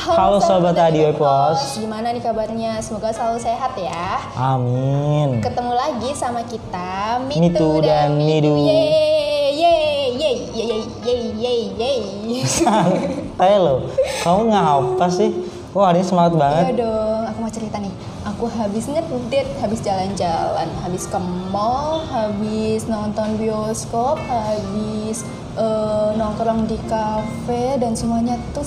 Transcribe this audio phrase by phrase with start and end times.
[0.00, 1.76] Halo Sobat Adio Pos.
[1.76, 2.80] Gimana nih kabarnya?
[2.80, 4.16] Semoga selalu sehat ya.
[4.32, 5.44] Amin.
[5.44, 8.64] Ketemu lagi sama kita Mitu dan Midu.
[8.64, 12.40] Yeay, yeay, yeay, yeay, yeay, yeay, yeay.
[12.48, 13.92] Santai lo.
[14.24, 15.36] Kamu ngapa sih?
[15.76, 16.64] Wah, hari ini semangat banget.
[16.64, 17.92] Iya dong, aku mau cerita nih.
[18.24, 21.20] Aku habis ngedate, habis jalan-jalan, habis ke
[21.52, 25.28] mall, habis nonton bioskop, habis
[25.60, 28.64] eh, nongkrong di kafe dan semuanya tuh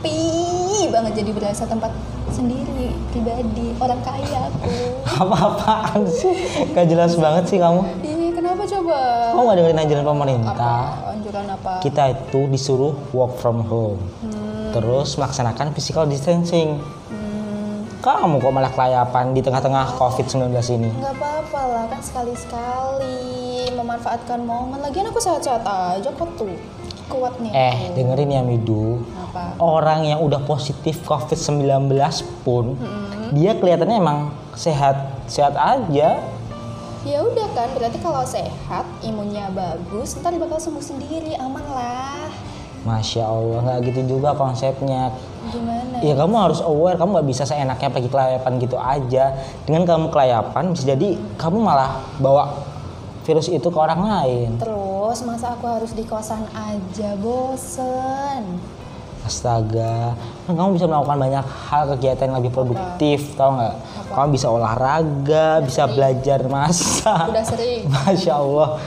[0.00, 1.92] sepi banget jadi berasa tempat
[2.32, 4.72] sendiri pribadi orang kaya aku.
[5.20, 6.32] Apa-apaan sih?
[6.72, 7.84] Gak jelas banget sih kamu.
[8.00, 8.98] Ih, kenapa coba?
[9.36, 10.56] Kamu gak dengerin anjuran pemerintah?
[10.56, 11.12] Apa?
[11.12, 11.72] Anjuran apa?
[11.84, 14.00] Kita itu disuruh work from home.
[14.72, 16.80] Terus melaksanakan physical distancing.
[17.10, 20.48] Hmm, Kamu kok malah kelayapan di tengah-tengah COVID-19
[20.80, 20.88] ini?
[20.96, 23.18] nggak apa-apa lah kan sekali-sekali
[23.74, 24.80] memanfaatkan momen.
[24.80, 26.56] Lagian aku sehat-sehat aja kok tuh.
[27.10, 27.50] Kuat nih.
[27.50, 27.98] Eh, aku.
[27.98, 29.02] dengerin ya Midu.
[29.30, 29.54] Apa?
[29.62, 31.94] Orang yang udah positif COVID-19
[32.42, 32.74] pun,
[33.30, 36.18] dia kelihatannya emang sehat, sehat aja.
[37.00, 42.28] Ya udah kan, berarti kalau sehat, imunnya bagus, ntar bakal sembuh sendiri, aman lah.
[42.82, 45.14] Masya Allah, nggak gitu juga konsepnya.
[45.48, 46.00] Gimana?
[46.02, 49.32] Ya kamu harus aware, kamu nggak bisa seenaknya pergi kelayapan gitu aja.
[49.62, 52.66] Dengan kamu kelayapan, bisa jadi kamu malah bawa
[53.24, 54.50] virus itu ke orang lain.
[54.58, 58.58] Terus masa aku harus di kosan aja, bosen.
[59.30, 63.74] Astaga, kan kamu bisa melakukan banyak hal kegiatan yang lebih produktif, tau nggak?
[64.10, 67.30] Kamu bisa olahraga, bisa belajar masak.
[67.30, 67.86] Udah sering.
[67.94, 68.82] Masya Allah,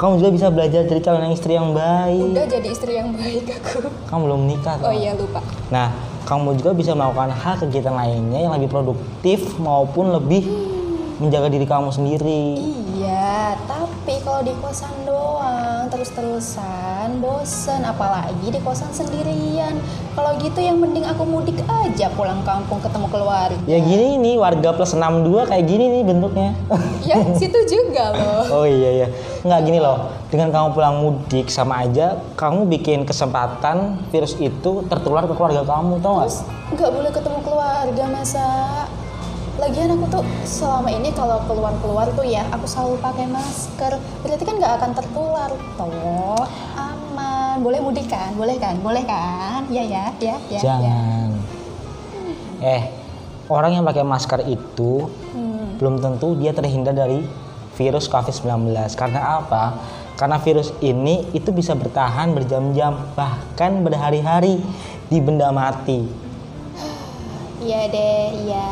[0.00, 2.32] kamu juga bisa belajar jadi calon istri yang baik.
[2.32, 3.84] Udah jadi istri yang baik aku.
[4.08, 5.44] Kamu belum nikah, Oh iya lupa.
[5.68, 5.92] Nah,
[6.24, 10.71] kamu juga bisa melakukan hal kegiatan lainnya yang lebih produktif maupun lebih
[11.18, 12.44] menjaga diri kamu sendiri.
[12.96, 19.76] Iya, tapi kalau di kosan doang terus-terusan bosen, apalagi di kosan sendirian.
[20.12, 23.58] Kalau gitu yang mending aku mudik aja pulang kampung ketemu keluarga.
[23.68, 26.50] Ya gini nih, warga plus 62 kayak gini nih bentuknya.
[27.02, 28.44] Ya, situ juga loh.
[28.62, 29.08] oh iya iya.
[29.42, 35.26] Nggak gini loh, dengan kamu pulang mudik sama aja kamu bikin kesempatan virus itu tertular
[35.26, 36.30] ke keluarga kamu, tau nggak?
[36.30, 36.38] Terus
[36.72, 38.46] nggak boleh ketemu keluarga masa
[39.62, 43.94] Lagian aku tuh selama ini kalau keluar-keluar tuh ya aku selalu pakai masker.
[44.26, 46.42] Berarti kan nggak akan tertular toh.
[46.74, 47.62] Aman.
[47.62, 48.34] Boleh mudik kan?
[48.34, 48.82] Boleh kan?
[48.82, 49.62] Boleh kan?
[49.70, 50.58] Ya ya, ya, ya.
[50.58, 50.60] ya.
[50.66, 51.30] Jangan.
[52.58, 52.90] Eh,
[53.46, 55.78] orang yang pakai masker itu Hmm.
[55.78, 57.22] belum tentu dia terhindar dari
[57.78, 58.98] virus COVID-19.
[58.98, 59.78] Karena apa?
[60.18, 64.58] Karena virus ini itu bisa bertahan berjam-jam, bahkan berhari-hari
[65.06, 66.02] di benda mati.
[67.62, 68.70] Iya deh, iya.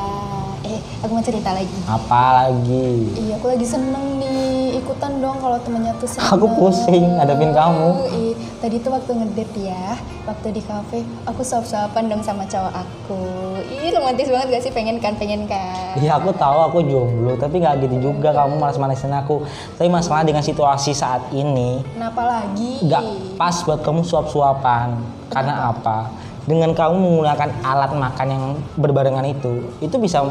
[0.70, 1.74] Eh, aku mau cerita lagi.
[1.84, 4.78] Apalagi Iya, aku lagi seneng nih.
[4.78, 6.30] Ikutan dong kalau temennya tuh seneng.
[6.30, 7.88] Aku pusing ngadepin kamu.
[8.14, 8.32] Ih,
[8.62, 13.22] tadi tuh waktu ngedate ya, waktu di cafe, aku suap-suapan dong sama cowok aku.
[13.66, 14.70] Ih, romantis banget gak sih?
[14.70, 15.98] Pengen kan, pengen kan?
[15.98, 19.42] Iya aku tahu aku jomblo, tapi nggak gitu juga kamu malas-malasin aku.
[19.74, 22.78] Tapi masalah dengan situasi saat ini Kenapa lagi?
[22.86, 23.02] nggak
[23.34, 24.94] pas buat kamu suap-suapan.
[25.26, 26.06] Karena apa?
[26.40, 28.44] Dengan kamu menggunakan alat makan yang
[28.74, 30.24] berbarengan itu, itu bisa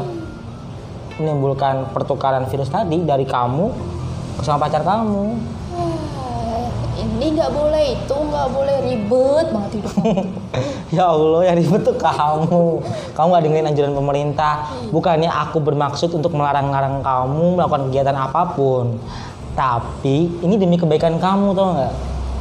[1.20, 3.70] menimbulkan pertukaran virus tadi dari kamu
[4.40, 5.36] sama pacar kamu.
[5.76, 6.66] Ah,
[6.96, 9.94] ini nggak boleh, itu nggak boleh ribet banget hidup.
[10.96, 12.64] ya Allah, yang ribet tuh kamu.
[13.12, 14.52] Kamu nggak dengerin anjuran pemerintah.
[14.88, 18.96] Bukannya aku bermaksud untuk melarang-larang kamu melakukan kegiatan apa pun.
[19.52, 21.92] Tapi ini demi kebaikan kamu, tau nggak?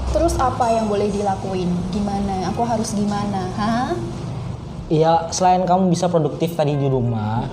[0.10, 1.70] Terus apa yang boleh dilakuin?
[1.94, 2.50] Gimana?
[2.50, 3.46] Aku harus gimana?
[3.54, 3.94] Hah?
[4.90, 7.46] Iya, selain kamu bisa produktif tadi di rumah,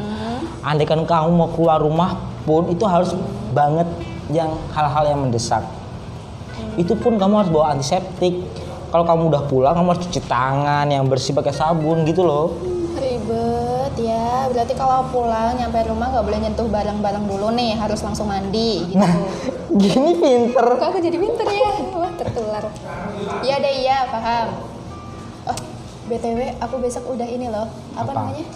[0.67, 3.15] andaikan kamu mau keluar rumah pun itu harus
[3.55, 3.87] banget
[4.35, 5.63] yang hal-hal yang mendesak.
[6.75, 8.43] Itu pun kamu harus bawa antiseptik.
[8.91, 12.55] Kalau kamu udah pulang, kamu harus cuci tangan yang bersih pakai sabun gitu loh.
[12.99, 14.51] Ribet ya.
[14.51, 19.07] Berarti kalau pulang nyampe rumah nggak boleh nyentuh barang-barang dulu nih, harus langsung mandi gitu.
[19.83, 20.67] Gini pinter.
[20.81, 21.73] Kok aku jadi pinter ya?
[21.93, 22.65] Wah tertular.
[23.45, 24.49] Iya deh iya paham.
[25.47, 25.59] Oh
[26.07, 27.67] btw aku besok udah ini loh.
[27.99, 28.21] Apa, Apa?
[28.33, 28.47] namanya?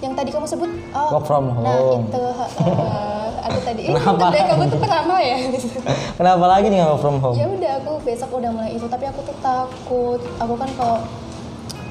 [0.00, 0.70] Yang tadi kamu sebut?
[0.92, 1.08] Oh.
[1.14, 2.08] Work from Nah home.
[2.08, 2.24] itu.
[2.60, 3.80] Uh, aku tadi.
[3.88, 5.36] Ini Kenapa deh kamu tuh pertama ya.
[6.18, 7.36] Kenapa lagi nih work from home?
[7.36, 10.20] ya udah aku besok udah mulai itu tapi aku tuh takut.
[10.40, 10.98] Aku kan kalau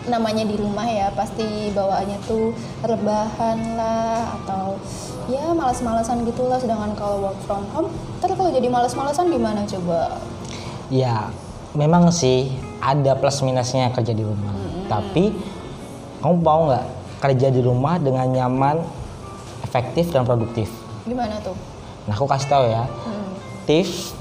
[0.06, 2.50] namanya di rumah ya pasti bawaannya tuh
[2.82, 4.74] rebahan lah atau
[5.30, 10.18] ya malas-malasan gitulah sedangkan kalau work from home ntar kalau jadi malas-malasan gimana coba
[10.90, 11.30] Ya,
[11.78, 12.50] memang sih
[12.82, 14.50] ada plus minusnya kerja di rumah.
[14.90, 15.30] Tapi
[16.18, 16.86] kamu mau nggak
[17.20, 18.80] kerja di rumah dengan nyaman,
[19.62, 20.72] efektif dan produktif?
[21.04, 21.58] gimana tuh
[22.06, 22.86] Nah, aku kasih tahu ya.
[22.86, 23.30] Hmm.
[23.66, 24.18] Tips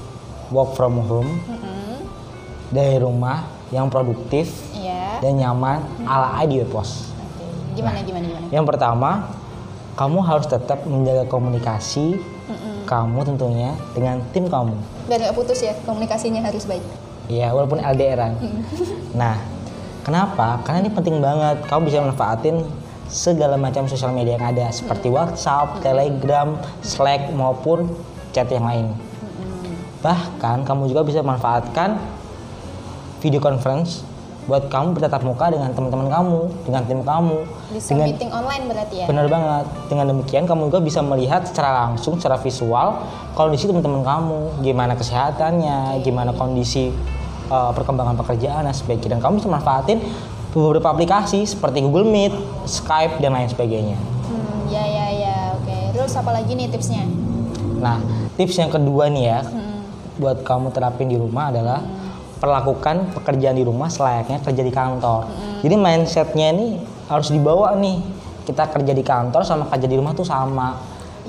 [0.49, 2.05] work from home Mm-mm.
[2.69, 5.17] dari rumah yang produktif Iya.
[5.21, 7.09] dan nyaman ala ID Pos.
[7.09, 7.45] Oke.
[7.73, 8.45] Gimana gimana gimana?
[8.53, 9.09] Yang pertama,
[9.97, 12.21] kamu harus tetap menjaga komunikasi
[12.85, 14.73] kamu tentunya dengan tim kamu.
[15.05, 16.81] Biar nggak putus ya komunikasinya harus baik.
[17.29, 18.33] Ya, walaupun LDRan.
[19.13, 19.37] Nah,
[20.01, 20.57] kenapa?
[20.65, 21.61] Karena ini penting banget.
[21.69, 22.65] Kamu bisa manfaatin
[23.09, 27.89] segala macam sosial media yang ada seperti WhatsApp, Telegram, Slack maupun
[28.31, 28.93] chat yang lain.
[29.99, 31.99] Bahkan kamu juga bisa manfaatkan
[33.19, 34.05] video conference
[34.49, 37.37] buat kamu bertatap muka dengan teman-teman kamu, dengan tim kamu,
[37.69, 39.05] Bisa dengan meeting online berarti ya?
[39.05, 39.65] Benar banget.
[39.93, 42.97] Dengan demikian kamu juga bisa melihat secara langsung, secara visual
[43.37, 46.89] kondisi teman-teman kamu, gimana kesehatannya, gimana kondisi
[47.53, 49.17] uh, perkembangan pekerjaan dan sebagainya.
[49.17, 50.01] Dan kamu bisa manfaatin
[50.53, 52.33] beberapa aplikasi seperti Google Meet,
[52.65, 53.97] Skype dan lain sebagainya.
[53.97, 55.77] Hmm, ya ya ya, oke.
[55.93, 57.05] Terus apa lagi nih tipsnya?
[57.79, 58.01] Nah,
[58.35, 59.39] tips yang kedua nih ya,
[60.19, 61.79] buat kamu terapin di rumah adalah
[62.39, 65.27] perlakukan pekerjaan di rumah selayaknya kerja di kantor.
[65.59, 66.79] Jadi mindsetnya ini
[67.11, 67.99] harus dibawa nih.
[68.47, 70.79] Kita kerja di kantor sama kerja di rumah tuh sama.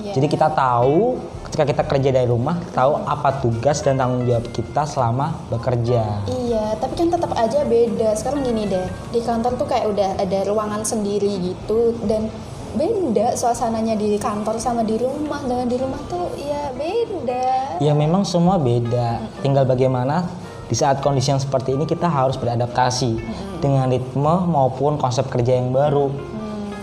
[0.00, 0.16] Iya.
[0.16, 1.18] Jadi kita tahu
[1.50, 6.22] ketika kita kerja dari rumah, tahu apa tugas dan tanggung jawab kita selama bekerja.
[6.30, 8.14] Iya, tapi kan tetap aja beda.
[8.14, 12.30] Sekarang gini deh, di kantor tuh kayak udah ada ruangan sendiri gitu dan
[12.78, 15.42] beda suasananya di kantor sama di rumah.
[15.42, 17.82] Dengan di rumah tuh ya beda.
[17.82, 19.18] Ya memang semua beda.
[19.42, 20.30] Tinggal bagaimana
[20.70, 23.18] di saat kondisi yang seperti ini kita harus beradaptasi
[23.58, 26.14] dengan ritme maupun konsep kerja yang baru.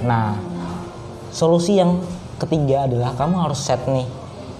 [0.04, 0.36] Nah,
[1.32, 2.04] solusi yang
[2.36, 4.17] ketiga adalah kamu harus set nih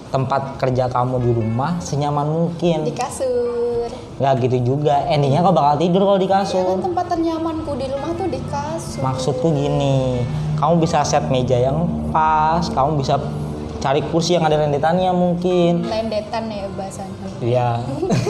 [0.08, 2.84] tempat kerja kamu di rumah senyaman mungkin.
[2.84, 3.88] Di kasur.
[4.18, 5.04] Nggak gitu juga.
[5.06, 6.64] Endingnya kau bakal tidur kalau di Ya kasur.
[6.64, 9.00] kan tempat ternyamanku di rumah tuh di kasur.
[9.04, 10.24] Maksudku gini,
[10.58, 13.20] kamu bisa set meja yang pas, kamu bisa
[13.78, 15.86] cari kursi yang ada rendetannya mungkin.
[15.86, 17.26] Lendetan ya bahasanya.
[17.38, 17.68] Iya.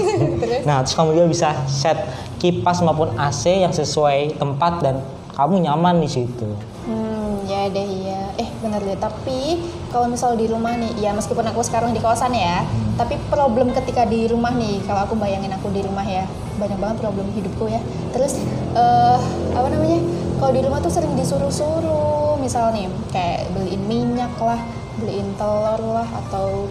[0.68, 1.96] nah, terus kamu juga bisa set
[2.36, 5.00] kipas maupun AC yang sesuai tempat dan
[5.32, 6.48] kamu nyaman di situ.
[6.84, 8.07] Hmm, ya deh iya.
[8.58, 8.98] Bener deh.
[8.98, 9.62] Tapi
[9.94, 12.66] kalau misal di rumah nih, ya meskipun aku sekarang di kawasan ya,
[12.98, 16.26] tapi problem ketika di rumah nih, kalau aku bayangin aku di rumah ya,
[16.58, 17.78] banyak banget problem hidupku ya.
[18.10, 18.38] Terus
[18.74, 19.18] eh
[19.54, 20.02] apa namanya?
[20.38, 24.58] Kalau di rumah tuh sering disuruh-suruh, misal nih kayak beliin minyak lah,
[24.98, 26.66] beliin telur lah, atau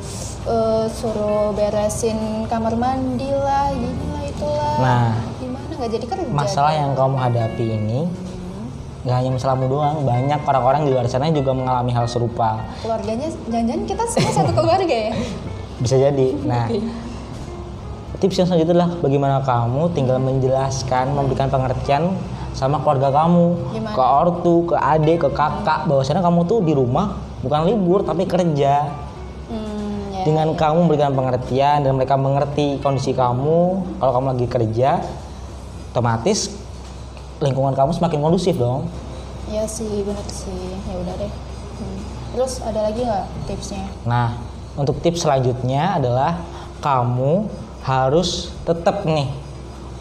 [0.47, 4.75] eh, suruh beresin kamar mandi lah, gini lah itulah.
[4.79, 5.11] Nah.
[5.39, 6.31] gimana nggak jadi kerja?
[6.31, 7.99] Masalah yang kamu hadapi ini
[9.07, 12.59] nggak hanya masalahmu doang, banyak orang-orang di luar sana juga mengalami hal serupa.
[12.83, 15.15] keluarganya jangan-jangan kita semua satu keluarga ya
[15.87, 16.35] Bisa jadi.
[16.43, 16.67] Nah,
[18.19, 22.19] tips yang selanjutnya adalah bagaimana kamu tinggal menjelaskan, memberikan pengertian
[22.51, 23.95] sama keluarga kamu, Gimana?
[23.95, 27.15] ke ortu, ke adik, ke kakak, bahwasanya kamu tuh di rumah
[27.45, 28.91] bukan libur tapi kerja.
[29.53, 30.23] hmm, ya.
[30.25, 34.89] Dengan kamu memberikan pengertian dan mereka mengerti kondisi kamu, kalau kamu lagi kerja,
[35.93, 36.66] otomatis
[37.39, 38.87] lingkungan kamu semakin kondusif dong.
[39.47, 40.51] Iya sih bener sih
[40.83, 41.33] ya udah deh
[41.77, 42.01] Hmm.
[42.33, 44.33] terus ada lagi nggak tipsnya Nah,
[44.73, 46.41] untuk tips selanjutnya adalah
[46.79, 47.45] kamu
[47.81, 49.29] harus tetap nih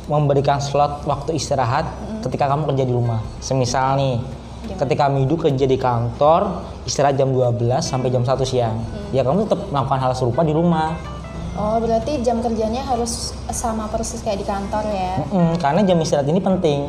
[0.06, 1.84] memberikan slot waktu istirahat
[2.22, 3.20] ketika kamu kerja di rumah.
[3.38, 4.16] Semisal nih,
[4.72, 8.80] ketika Midu kerja di kantor, istirahat jam 12 sampai jam 1 siang.
[9.10, 10.96] Ya kamu tetap melakukan hal serupa di rumah.
[11.56, 16.28] oh berarti jam kerjanya harus sama persis kayak di kantor ya Mm-mm, karena jam istirahat
[16.28, 16.84] ini penting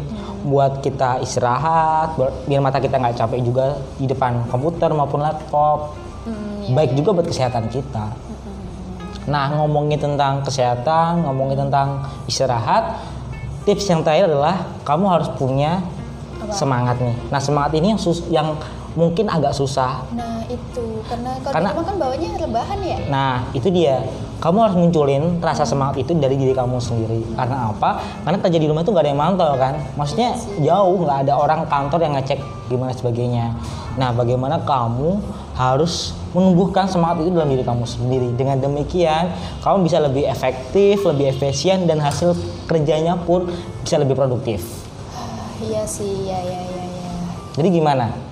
[0.46, 5.98] buat kita istirahat, biar mata kita nggak capek juga di depan komputer maupun laptop.
[6.28, 8.12] Hmm, Baik juga buat kesehatan kita.
[9.28, 13.00] Nah, ngomongin tentang kesehatan, ngomongin tentang istirahat,
[13.68, 14.56] tips yang terakhir adalah
[14.88, 15.84] kamu harus punya
[16.52, 17.16] semangat nih.
[17.28, 18.56] Nah, semangat ini yang sus- yang
[18.98, 20.02] mungkin agak susah.
[20.12, 24.02] nah itu karena kalau Karena- di rumah kan bawanya rebahan ya Nah, itu dia.
[24.38, 27.26] Kamu harus munculin rasa semangat itu dari diri kamu sendiri.
[27.34, 28.02] Karena apa?
[28.22, 29.74] Karena kerja di rumah itu nggak ada yang mantau kan.
[29.98, 32.38] Maksudnya jauh, nggak ada orang kantor yang ngecek
[32.70, 33.58] gimana sebagainya.
[33.98, 35.18] Nah, bagaimana kamu
[35.58, 38.30] harus menumbuhkan semangat itu dalam diri kamu sendiri.
[38.38, 39.34] Dengan demikian,
[39.66, 42.38] kamu bisa lebih efektif, lebih efisien, dan hasil
[42.70, 43.50] kerjanya pun
[43.82, 44.62] bisa lebih produktif.
[45.18, 47.14] Ah, iya sih ya ya ya ya
[47.58, 48.27] Jadi gimana?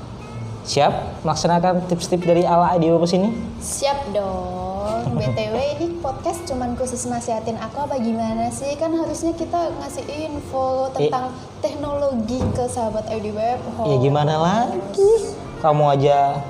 [0.65, 3.29] Siap melaksanakan tips-tips dari ala di ini?
[3.61, 9.73] siap dong btw ini podcast cuman khusus nasihatin aku apa gimana sih kan harusnya kita
[9.81, 11.33] ngasih info tentang
[11.65, 13.89] teknologi ke sahabat ID Web Home.
[13.89, 15.33] Ya gimana lagi?
[15.61, 16.41] Kamu aja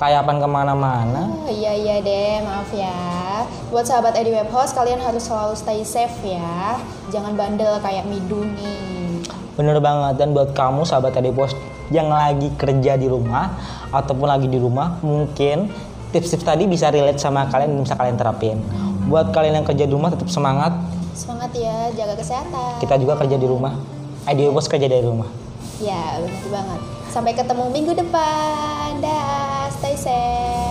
[0.00, 1.22] kayapan ke mana-mana.
[1.44, 2.96] Oh, iya iya deh, maaf ya.
[3.68, 6.80] Buat sahabat Edi Web Host, kalian harus selalu stay safe ya.
[7.12, 9.20] Jangan bandel kayak Midu nih.
[9.54, 11.52] Bener banget dan buat kamu sahabat Tadi Pos
[11.92, 13.56] yang lagi kerja di rumah
[13.92, 15.68] ataupun lagi di rumah mungkin
[16.14, 18.56] tips-tips tadi bisa relate sama kalian dan bisa kalian terapin.
[19.10, 20.72] Buat kalian yang kerja di rumah tetap semangat.
[21.12, 22.80] Semangat ya, jaga kesehatan.
[22.80, 23.76] Kita juga kerja di rumah.
[24.24, 25.28] Ide bos kerja dari rumah.
[25.82, 26.80] Ya, benar banget.
[27.12, 29.02] Sampai ketemu minggu depan.
[29.02, 30.63] Dah, stay safe.